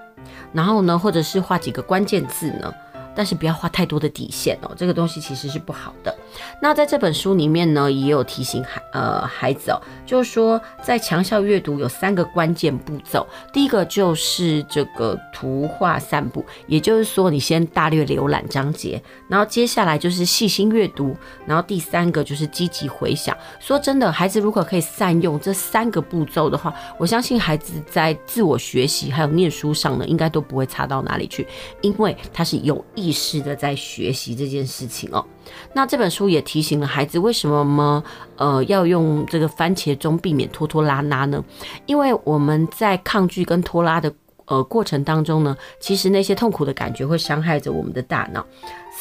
[0.52, 2.72] 然后呢，或者是画几个关键字呢。
[3.14, 6.14] 但是不要画太多的底线哦，这个东西其实是不好的。
[6.60, 13.26] 那在这本书里面呢，也有提醒孩呃孩子哦，就是说在强效阅读有三个关键步骤。
[13.52, 21.16] 第一个就是这个图画散步，也就是说你先大略浏览章节，然后接下来就是细心阅读，
[21.46, 23.36] 然后第三个就是积极回想。
[23.60, 31.46] 说真的，孩子如果可以善用这三个步骤的话，我相信孩子在自我学习还有念书上呢，应该都不会差到哪里去，
[31.80, 35.24] 因为他是有意识的在学习这件事情哦。
[35.72, 38.02] 那这本书也提醒了孩子，为什么
[38.36, 41.42] 呃要用这个番茄钟避免拖拖拉拉呢？
[41.86, 44.12] 因为我们在抗拒跟拖拉的
[44.46, 48.44] 呃过程当中呢，其实那些痛苦的感觉会伤害着我们的大脑。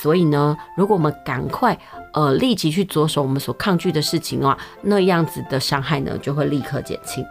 [0.01, 1.77] 所以呢，如果我们赶快
[2.13, 7.23] 呃立即去着手我们所抗拒的事情的话，那样子的伤害呢就会立刻减轻。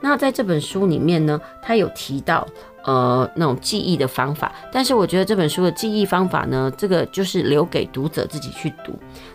[0.00, 2.46] 那在这本书里面呢，他有提到。
[2.84, 8.94] 呃，那种记忆的方法，但是我觉得这本书的记忆方法呢，这个就是留给读者自己去读。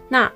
[0.09, 0.31] 那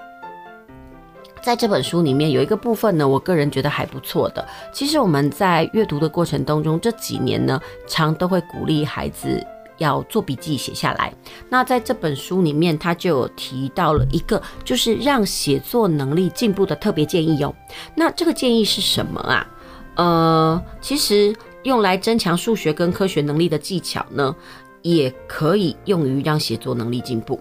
[1.41, 4.46] 在这本书里面有一个部分呢，我个人觉得还不错的。
[4.72, 9.41] 其实我们在阅读的过程当中，这几年呢，常都会鼓励孩子
[9.78, 11.12] 要做笔记写下来。
[11.50, 17.52] 那在这本书里面，他就有提到了一个，就是让写作能力进步的特别建议哦。
[17.96, 19.48] 那这个建议是什么啊？
[19.96, 21.34] 呃，其实。
[21.68, 24.34] 用来增强数学跟科学能力的技巧呢，
[24.82, 27.38] 也可以用于让写作能力进步。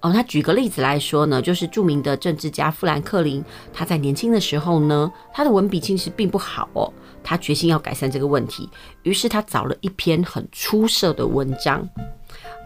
[0.00, 6.92] 哦，他举个例子来说呢，就是著名的政治家富兰克林，他在年轻的时候呢，他的文笔其实并不好哦。
[7.24, 8.70] 他决心要改善这个问题，
[9.02, 11.88] 于是他找了一篇很出色的文章，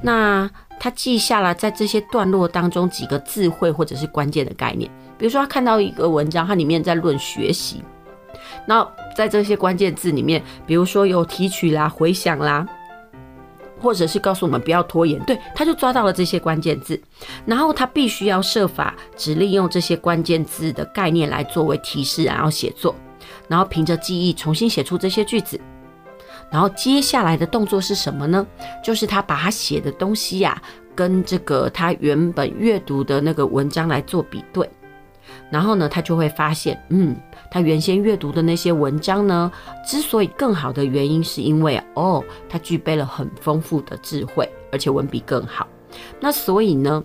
[0.03, 7.83] 那他记下了在这些段落当中几个字汇或者是关键的概念，比如说他看到一个文章，它里面在论学习。
[8.69, 12.69] 那在这些关键字里面，比如说有提取啦、回想啦，
[13.81, 17.01] 或者是告诉我们不要拖延，对，他就抓到了这些关键字，
[17.47, 22.95] 然后他必须要设法只利用这些关键字的概念来作为提示，然后写作，
[23.49, 25.59] 然后凭着记忆重新写出这些句子，
[26.53, 28.47] 然后接下来的动作是什么呢？
[28.85, 30.61] 就是他把他写的东西呀、
[30.95, 34.69] 跟这个他原本阅读的那个文章来做比对。
[35.51, 37.17] 然后呢，他就会发现，嗯，
[37.51, 39.51] 他原先阅读的那些文章呢，
[39.87, 45.67] 之所以更好的原因，是因为哦，他具备了很丰富的智慧，而且文笔更好。
[46.21, 47.03] 那所以呢，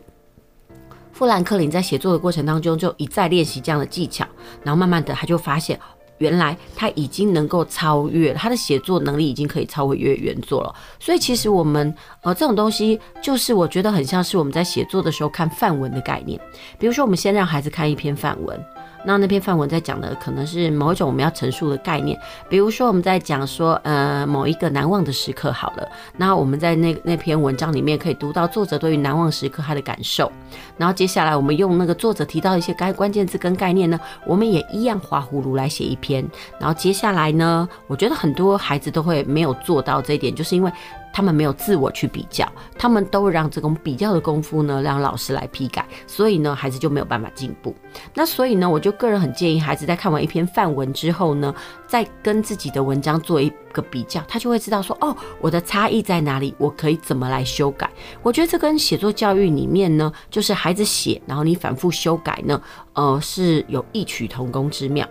[1.11, 4.25] 富兰克林在写作的过程当中，就一再练习这样的技巧，
[4.63, 5.79] 然后慢慢的，他就发现。
[6.23, 10.73] 原来他已经能够超越他的写作能力，已经可以超越原作了。
[10.99, 16.39] 所以其实我们呃这种东西，就是我觉得很像是我们在写作的时候看范文的概念。
[16.79, 18.57] 比如说，我们先让孩子看一篇范文。
[19.05, 25.87] 那那篇范文在讲的可能是某一种我们要陈述的概念，比如说我们在讲说，呃，某一个难忘的时刻好了，
[26.17, 30.31] 那我们在那那篇文章里面可以读到作者对于难忘时刻他的感受，
[30.77, 36.25] 然后接下来我们用那个作者提到一些该关键字跟概念呢，我们也一样画葫芦来写一篇，
[36.59, 40.71] 然后接下来呢，我觉得很多孩子都会没有做到这一点，就是因为。
[41.13, 47.73] 他们没有自我去比较，他们都让这种比较的功夫呢，让老师来批改，所以呢，孩子就没有办法进步。
[48.15, 51.53] 那所以呢，我就个人很建议孩子在看完一篇范文之后呢，
[51.87, 57.87] 再跟自己的文章做一个比较，他就会知道说，哦，我的差异在哪里，我可以怎么来修改。
[58.23, 62.59] 我觉得这跟写作教育里面呢，就是孩子写，然后你反复修改呢，
[62.93, 65.07] 呃，是有异曲同工之妙。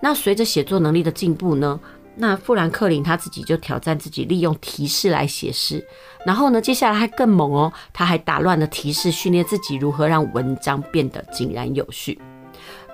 [0.00, 1.78] 那随着写作能力的进步呢，
[2.20, 5.82] 那富兰克林他自己就挑战自己，利用提示来写诗。
[6.26, 12.20] 然后呢，接下来还更猛哦，他还打乱了提示，训练自己如何让文章变得井然有序。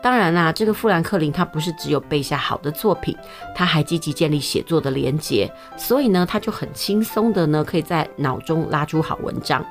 [0.01, 3.17] 当然啦，这个富兰克林他不是只有背下好的作品，
[3.53, 9.67] 他还积极建立写作的连结，所以呢，他就很轻松的呢，可以在脑中拉出好文章。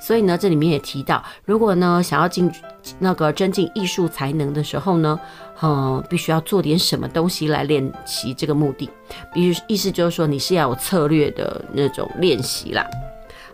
[0.00, 2.50] 所以呢，这里面也提到，如果呢想要进
[2.98, 5.18] 那个增进艺术才能的时候呢，
[5.62, 8.88] 嗯，必须要做点什么东西来练习这个目的。
[9.32, 12.84] 比如意思就是说，你是要有策略的那种练习啦。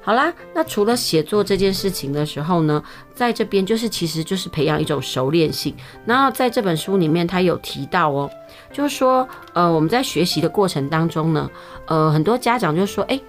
[0.00, 2.82] 好啦，那除了写作这件事情的时候呢，
[3.14, 5.74] 在这边就是其实就是培养一种熟练性。
[6.06, 8.30] 那在这本书里面，他有提到哦，
[8.72, 11.50] 就是说，呃，我们在学习的过程当中呢，
[11.86, 13.20] 呃，很多家长就说，哎。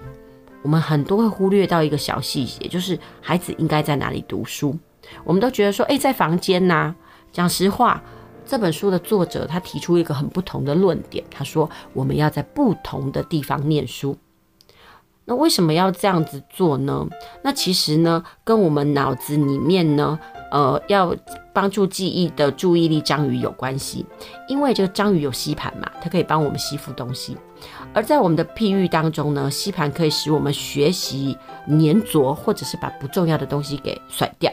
[0.62, 4.76] 我们很多会忽略到一个小细节，就是孩子应该在哪里读书。
[5.24, 6.94] 我们都觉得说，诶，在房间呐。
[7.32, 8.02] 讲实话，
[8.44, 14.16] 这本书的作者他提出一个很不同的论点，他说我们要在不同的地方念书。
[15.24, 17.06] 那为什么要这样子做呢？
[17.42, 20.18] 那其实呢，跟我们脑子里面呢，
[20.50, 21.14] 呃，要
[21.52, 24.04] 帮助记忆的注意力章鱼有关系。
[24.48, 27.36] 因为这个章鱼有吸盘嘛，它可以帮我们吸附东西。
[27.92, 31.36] 而在我们的譬喻当中呢，吸盘可以使我们学习
[31.66, 34.52] 粘着，或者是把不重要的东西给甩掉。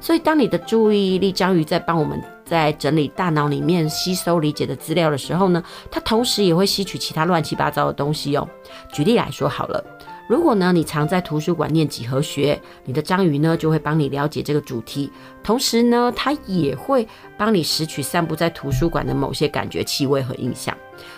[0.00, 8.48] 所以当你的注意力章鱼在帮我们在整理大脑里面吸收理解的资料的时候呢，它同时也会吸取其他乱七八糟的东西哦。
[8.90, 9.84] 举例来说好了。
[10.28, 15.10] 如果呢，你常在图书馆念几何学，你的章鱼呢就会帮你了解这个主题，
[15.42, 17.08] 同时呢，它也会
[17.38, 20.76] 帮你拾取散布在图书馆的某些感觉、气味和印象。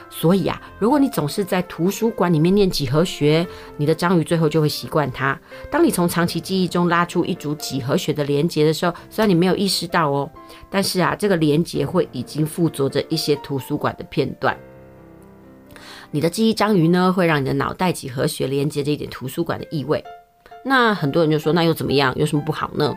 [0.09, 3.45] 所以啊，如果你总是在图书馆里面念几何学，
[3.77, 5.37] 你的章鱼最后就会习惯它。
[5.73, 10.31] 当你从长期记忆中拉出一组几何学的连结的时候，虽然你没有意识到哦，
[10.71, 14.57] 但是啊，这个连结会已经附着着一些图书馆的片段。
[16.13, 20.03] 你的记忆章鱼呢，会让你的脑袋几何学连接着一点图书馆的意味。
[20.65, 22.13] 那很多人就说，那又怎么样？
[22.17, 22.93] 有什么不好呢？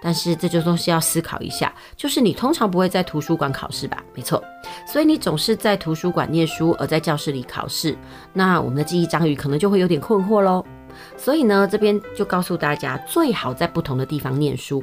[0.00, 4.00] 但是这就东西要思考一下，就是你通常不会在图书馆考试吧？
[4.14, 4.40] 没错，
[4.86, 7.96] 所以你总是在图书馆念书，而在教室里考试。
[8.32, 10.64] 那我们的记忆章鱼可能就会有点困惑喽。
[11.16, 14.82] 所以呢，这边就告诉大家，最好在不同的地方念书，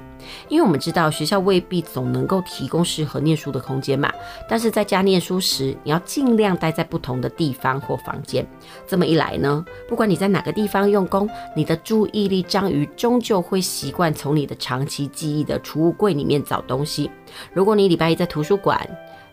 [0.49, 4.11] 因为我们知道学校未必总能够提供适合念书的空间嘛。
[4.49, 8.45] 但是在家念书时，你要尽量待在不同的地方或房间。
[8.87, 17.09] 这么一来呢，不管你在哪个地方用功，你的注意力章鱼终究会习惯从你的长期记忆的储物柜里面找东西。
[17.53, 18.79] 如果你礼拜一在图书馆，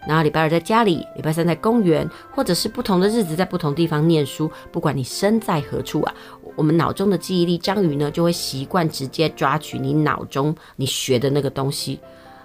[0.09, 6.15] 然后礼拜二在家里，礼拜三在公园，或者是不同的日子在不同地方念书，不管你身在何处啊，
[6.57, 12.01] 我们脑中的记忆力章鱼呢，就会习惯直接抓取你脑中你学的那个东西，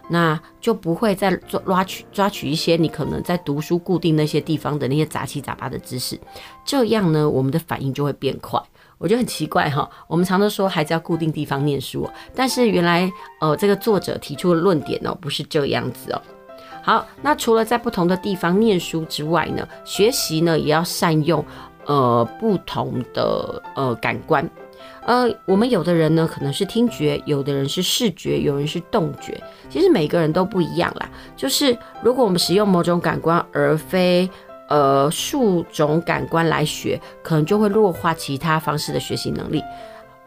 [0.09, 6.19] 那就不会再抓抓取抓取一些你可能在读书固定那些地方的那些杂七杂八的知识，
[6.63, 8.61] 这样呢，我们的反应就会变快。
[8.97, 16.21] 我觉得很奇怪哈，我们常常说孩子要固定地方念书，但是原来呃这个作者提出的论点哦，不是这样子哦。
[16.81, 21.43] 好，那除了在不同的地方念书之外呢，学习呢也要善用
[21.85, 24.49] 呃不同的呃感官。
[25.05, 29.39] 呃，我们有的人呢可能是听觉，有的人是视觉，有人是动觉。
[29.69, 31.09] 其实每个人都不一样啦。
[31.35, 34.27] 就是如果我们使用某种感官而非
[34.67, 39.61] 呃数种感官来学，可能就会弱化其他方式的学习能力。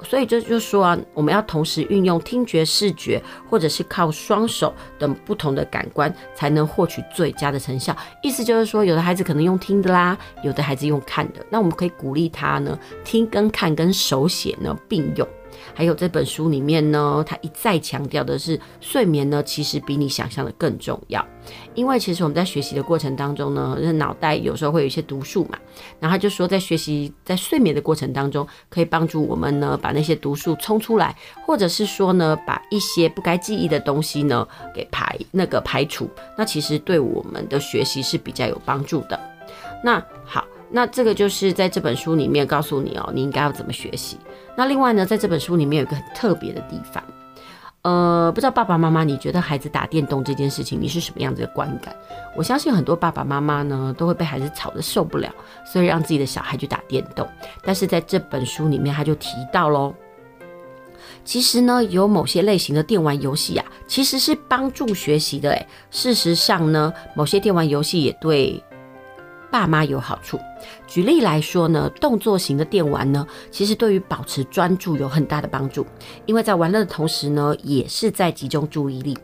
[0.03, 7.96] 所以这就是说啊，我们要同时运用听觉、视觉，或者是靠双手等不同的感官，才能获取最佳的成效。
[8.22, 11.44] 意思就是说，有的孩子可能用听的啦，有的孩子用看的。
[11.51, 15.26] 那我们可以鼓励他呢，听跟看跟手写呢并用。
[15.74, 21.24] 还有这本书里面呢，他一再强调的是，睡眠呢其实比你想象的更重要。
[21.79, 25.57] 因为其实我们在学习的过程当中呢，那脑袋有时候会有一些毒素嘛，
[26.01, 31.14] 然后他就说，在学习在睡眠的过程当中，可以帮助我们呢把那些毒素冲出来，
[31.47, 39.18] 或者是说呢把一些不该记忆的东西呢给排那个排除，那其实对我们的学习是比较有帮助的。
[39.85, 44.16] 那好，那这个就是在这本书里面告诉你哦，你应该要怎么学习。
[44.57, 47.01] 那另外呢，在这本书里面有一个很特别的地方，
[47.89, 51.97] 呃，不知道爸爸妈妈，你觉得孩子打电动这件事情，你是什么样子的观感？
[52.36, 55.30] 我相信很多爸爸妈妈呢，都会被孩子吵得受不了，
[55.64, 57.26] 所以让自己的小孩去打电动。
[57.62, 59.95] 但是在这本书里面，他就提到喽，
[61.24, 65.51] 其实呢，有某些类型的电玩游戏啊，其实是帮助学习的。
[65.53, 68.62] 诶，事实上呢，某些电玩游戏也对。
[69.51, 70.38] 爸妈有好处。
[70.86, 75.86] 举例来说呢，动作型的电玩呢，其实对于保持专注有很大的帮助，
[76.26, 79.16] 因为在玩乐的同时呢，也是在集中注意力。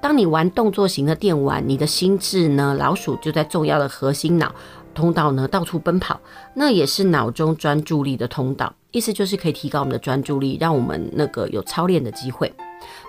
[0.00, 4.54] 当你玩动作型的电玩，你的心智呢，老鼠就在重要的核心脑
[4.94, 6.20] 通道呢到处奔跑，
[6.54, 8.72] 那也是脑中专注力的通道。
[8.90, 12.52] 意思就是可以提高我们的专注力，让我们那个有操练的机会。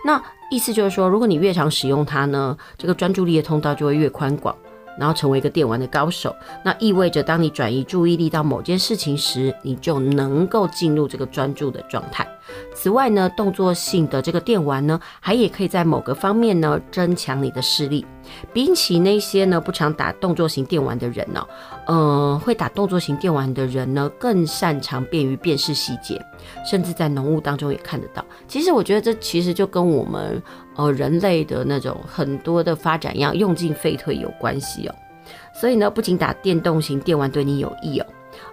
[0.05, 4.55] 那意思就是说，如果你越常使用它呢，这个专注力的通道就会越宽广。
[4.97, 12.27] 然后成为一个电玩的高手，那意味着当你转移注意力到某件事情时，你就能够进入这个专注的状态。
[12.75, 18.05] 此外呢，动作性的这个电玩呢，还也可以在某个方面呢增强你的视力。
[18.53, 21.45] 比起那些呢不常打动作型电玩的人呢，
[21.87, 26.21] 呃，会打动作型电玩的人呢更擅长便于辨识细节，
[26.69, 28.23] 甚至在浓雾当中也看得到。
[28.47, 30.41] 其实我觉得这其实就跟我们
[30.75, 34.95] 呃人类的那种很多的发展一样，用进废退有关系哦。
[35.53, 38.05] 所以呢，不仅打电动型电玩对你有益哦。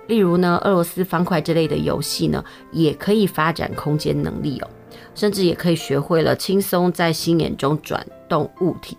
[0.07, 4.69] 例如呢，俄罗斯方块之类的游戏呢，也可以发展空间能力哦，
[5.15, 8.97] 甚至也可以学会了轻松在心眼中转动物体。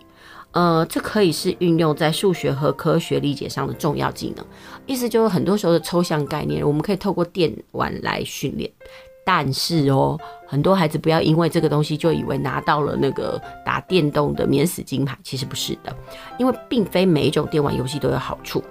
[0.53, 4.45] 呃，这可以是运用在数学和科学理解上的重要技能。
[4.85, 8.69] 意思就是很多时候的抽象概念，我们可以透过电玩来训练。
[9.23, 15.95] 但是哦，很多孩子不要因为这个东西就以为拿到了那个打电动的免死金牌，其实不是的，
[16.37, 18.63] 因为并非每一种电玩游戏都有好处。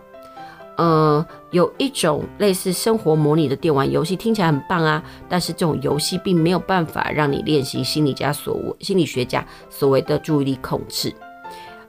[0.77, 11.15] 呃，有一种类似生活模拟的电玩游戏，听起来很棒啊，但是这种游戏并没有办法让你练习心理家所谓心理学家所谓的注意力控制。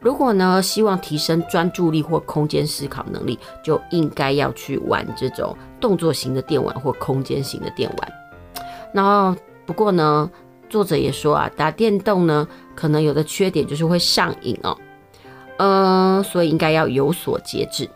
[0.01, 8.20] 如果呢，希望提升专注力或空间思考能力，就应该要去玩这种动作型的电玩或空间型的电玩。
[8.93, 9.35] 然后，
[9.65, 10.29] 不过呢，
[10.69, 14.77] 作者也说啊，打电动呢，可能有的缺点就是会上瘾哦，
[15.57, 17.89] 嗯、所以应该要有所节制。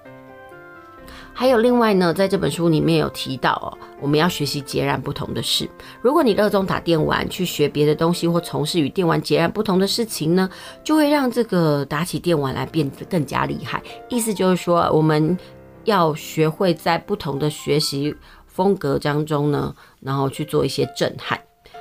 [1.38, 3.68] 还有另外呢，在这本书里面有提到哦，
[4.00, 5.70] 我们要学习截然不同的事。
[6.02, 10.50] 如果你热衷打电玩，去学别的东西，或从事与电玩截然不同的事情呢，
[10.82, 13.84] 就会让这个打起电玩来变得更加厉害。
[14.08, 15.38] 意思就是说，我们
[15.84, 18.16] 要学会在不同的学习
[18.56, 21.40] 风格当中呢，然后去做一些震撼。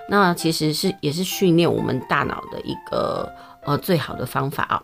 [0.09, 3.33] 那其实是也是训练我们大脑的一个
[3.65, 4.83] 呃最好的方法啊、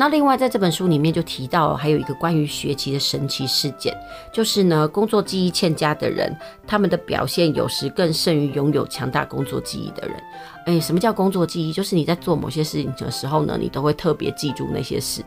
[0.00, 3.92] 那另外，在这本书里面就提到，还有一个关于学习的神奇事件，
[4.32, 6.32] 就是呢，工作记忆欠佳的人，
[6.68, 10.16] 他们的表现有时更胜于拥有强大工作记忆的人。
[10.66, 11.72] 诶，什么叫工作记忆？
[11.72, 15.20] 就是你在做某些事情的时候呢，你都会特别记住那些事。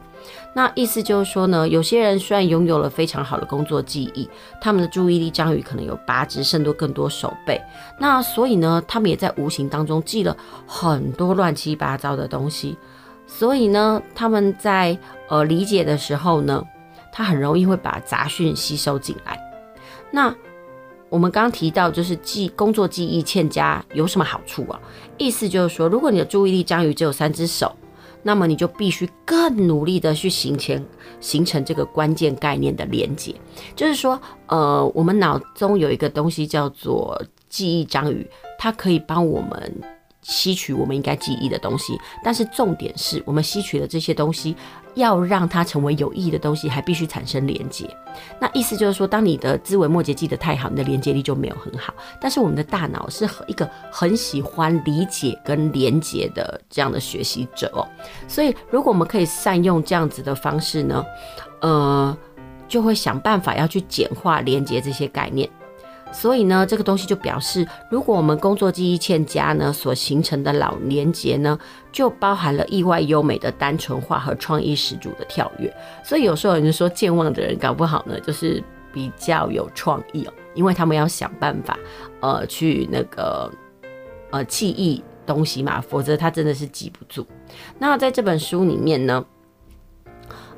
[0.53, 4.29] 那意思就是说呢，有些人虽然拥有了非常好的工作记忆，
[4.61, 7.61] 他们的注意力章鱼可能有八只，甚至更多手背。
[7.99, 12.77] 那所以呢，他们也在无形当中记了很多乱七八糟的东西。
[13.33, 14.95] 所以呢，他们在
[15.29, 16.63] 呃理解的时候呢，
[17.11, 19.39] 他很容易会把杂讯吸收进来。
[20.11, 20.35] 那
[21.09, 24.79] 我们刚提到，就是记工作记忆欠佳有什么好处啊？
[25.17, 27.73] 意思就是说，如果你的注意力章鱼只有三只手，
[28.21, 30.85] 那么你就必须更努力的去形成
[31.19, 33.33] 形成这个关键概念的连接。
[33.75, 37.19] 就是说，呃，我们脑中有一个东西叫做
[37.49, 38.29] 记忆章鱼，
[38.59, 39.81] 它可以帮我们。
[40.21, 44.55] 吸取我们应该记忆的东西，但是重点是我们吸取的这些东西，
[44.93, 47.89] 要让它成为有意义的东西，还必须产生连接。
[48.39, 51.93] 那意思就是说，当你的枝微末节记得太好，你的连接力就没有很好。
[52.19, 57.87] 但是我们的大脑是一个很喜欢理解跟连接的这样的学习者哦。
[58.27, 61.03] 所以，如果我们可以善用这样子的方式呢，
[61.61, 62.15] 呃，
[62.67, 65.49] 就会想办法要去简化连接这些概念。
[66.11, 71.57] 所以呢，这个东西就表示，如果我们工作记忆欠佳呢，所形成的脑连结呢，
[71.91, 75.73] 就包含了意外优美的单纯化和创意十足的跳跃。
[76.03, 78.61] 所以有时候有人说健忘的人搞不好呢，就是
[78.93, 81.79] 比较有创意哦，因为他们要想办法，
[82.19, 83.49] 呃，去那个
[84.31, 87.25] 呃记忆东西嘛，否则他真的是记不住。
[87.79, 89.25] 那在这本书里面呢，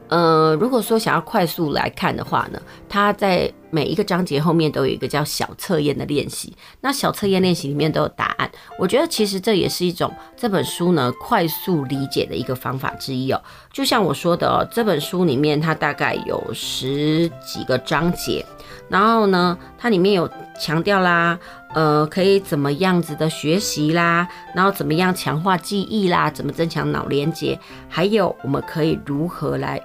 [0.10, 6.56] 呃，如果说想要快速来看的话呢，他在每一个章节后面都有一个叫小测验的练习。
[6.82, 8.48] 那小测验练习里面都有答案。
[8.78, 13.42] 我觉得其实这也是一种这本书呢快速理解的一个方法之一哦。
[13.72, 18.46] 就像我说的哦，这本书里面它大概有十几个章节，
[18.90, 21.40] 然后呢，它里面有强调啦，
[21.74, 27.60] 呃，可以怎么样子的学习啦，然后怎么样强化记忆啦，怎么增强脑连接，
[27.90, 29.82] 还有我们可以如何来。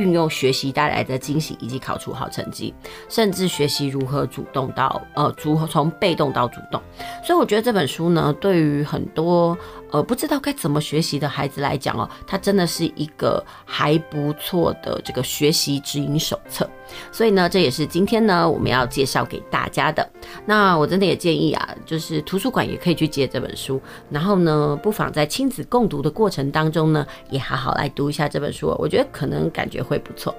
[0.00, 2.72] 运用学习带来的惊喜，以及考出好成绩，
[3.08, 6.80] 甚至学习如何主动到呃，如何从被动到主动。
[7.22, 9.56] 所以我觉得这本书呢，对于很多
[9.92, 16.68] 呃不知道该怎么学习的孩子来讲哦，它真的是一个还不错的这个学习指引手册。
[17.12, 20.08] 所以呢，这也是今天呢我们要介绍给大家的。
[20.44, 23.80] 那我真的也建议啊，就是图书馆也可以去借这本书，
[24.10, 28.74] 然后呢，不妨在亲子共读的过程当中呢，也好好来读一下这本书。
[28.78, 30.34] 我觉得可能感觉会不错。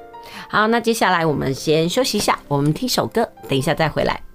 [0.50, 4.31] 好，那接下来我们先休息一下，我们听首歌，等一下再回来。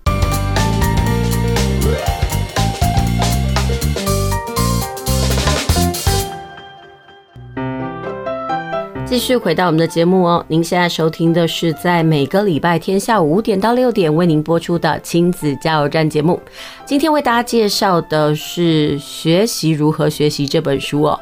[9.08, 16.40] 继续回到我们的节目哦，您现在收听的是在每个礼拜天下午五点到六点为您播出的亲子加油站节目。
[16.84, 21.18] 今天为大家介绍的是《学习如何学习》这本书哦。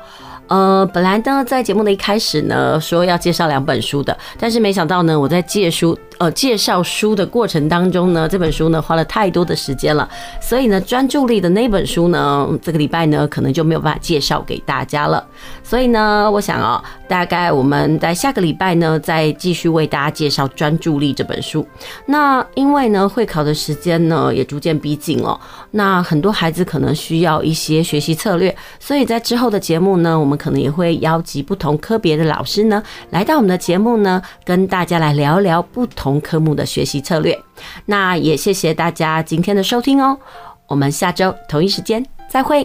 [0.47, 10.09] 呃，本来呢，在节目的一开始呢，说要介绍两本书的，但是没想到呢，我在借书呃介绍书的过程当中呢，这本书呢花了太多的时间了，
[10.41, 15.27] 所以呢，专注力的那本书呢，这个礼拜呢，可能就没有办法介绍给大家了。
[15.62, 21.67] 所以呢，我想哦，大概我们在下个礼拜呢，再继续为大家介绍专注力这本书。
[22.07, 25.41] 那因为呢，会考的时间呢也逐渐逼近了，
[25.71, 30.39] 那很多孩子可能需要一些学习策略，所以在之后的节目呢，我们。
[30.45, 37.40] 可能也会邀集不同科别的老师呢，来到我们的节目呢，跟大家来聊聊不同同科目的学习策略。
[37.86, 40.18] 那也谢谢大家今天的收听哦，
[40.66, 42.62] 我们下周同一时间再会。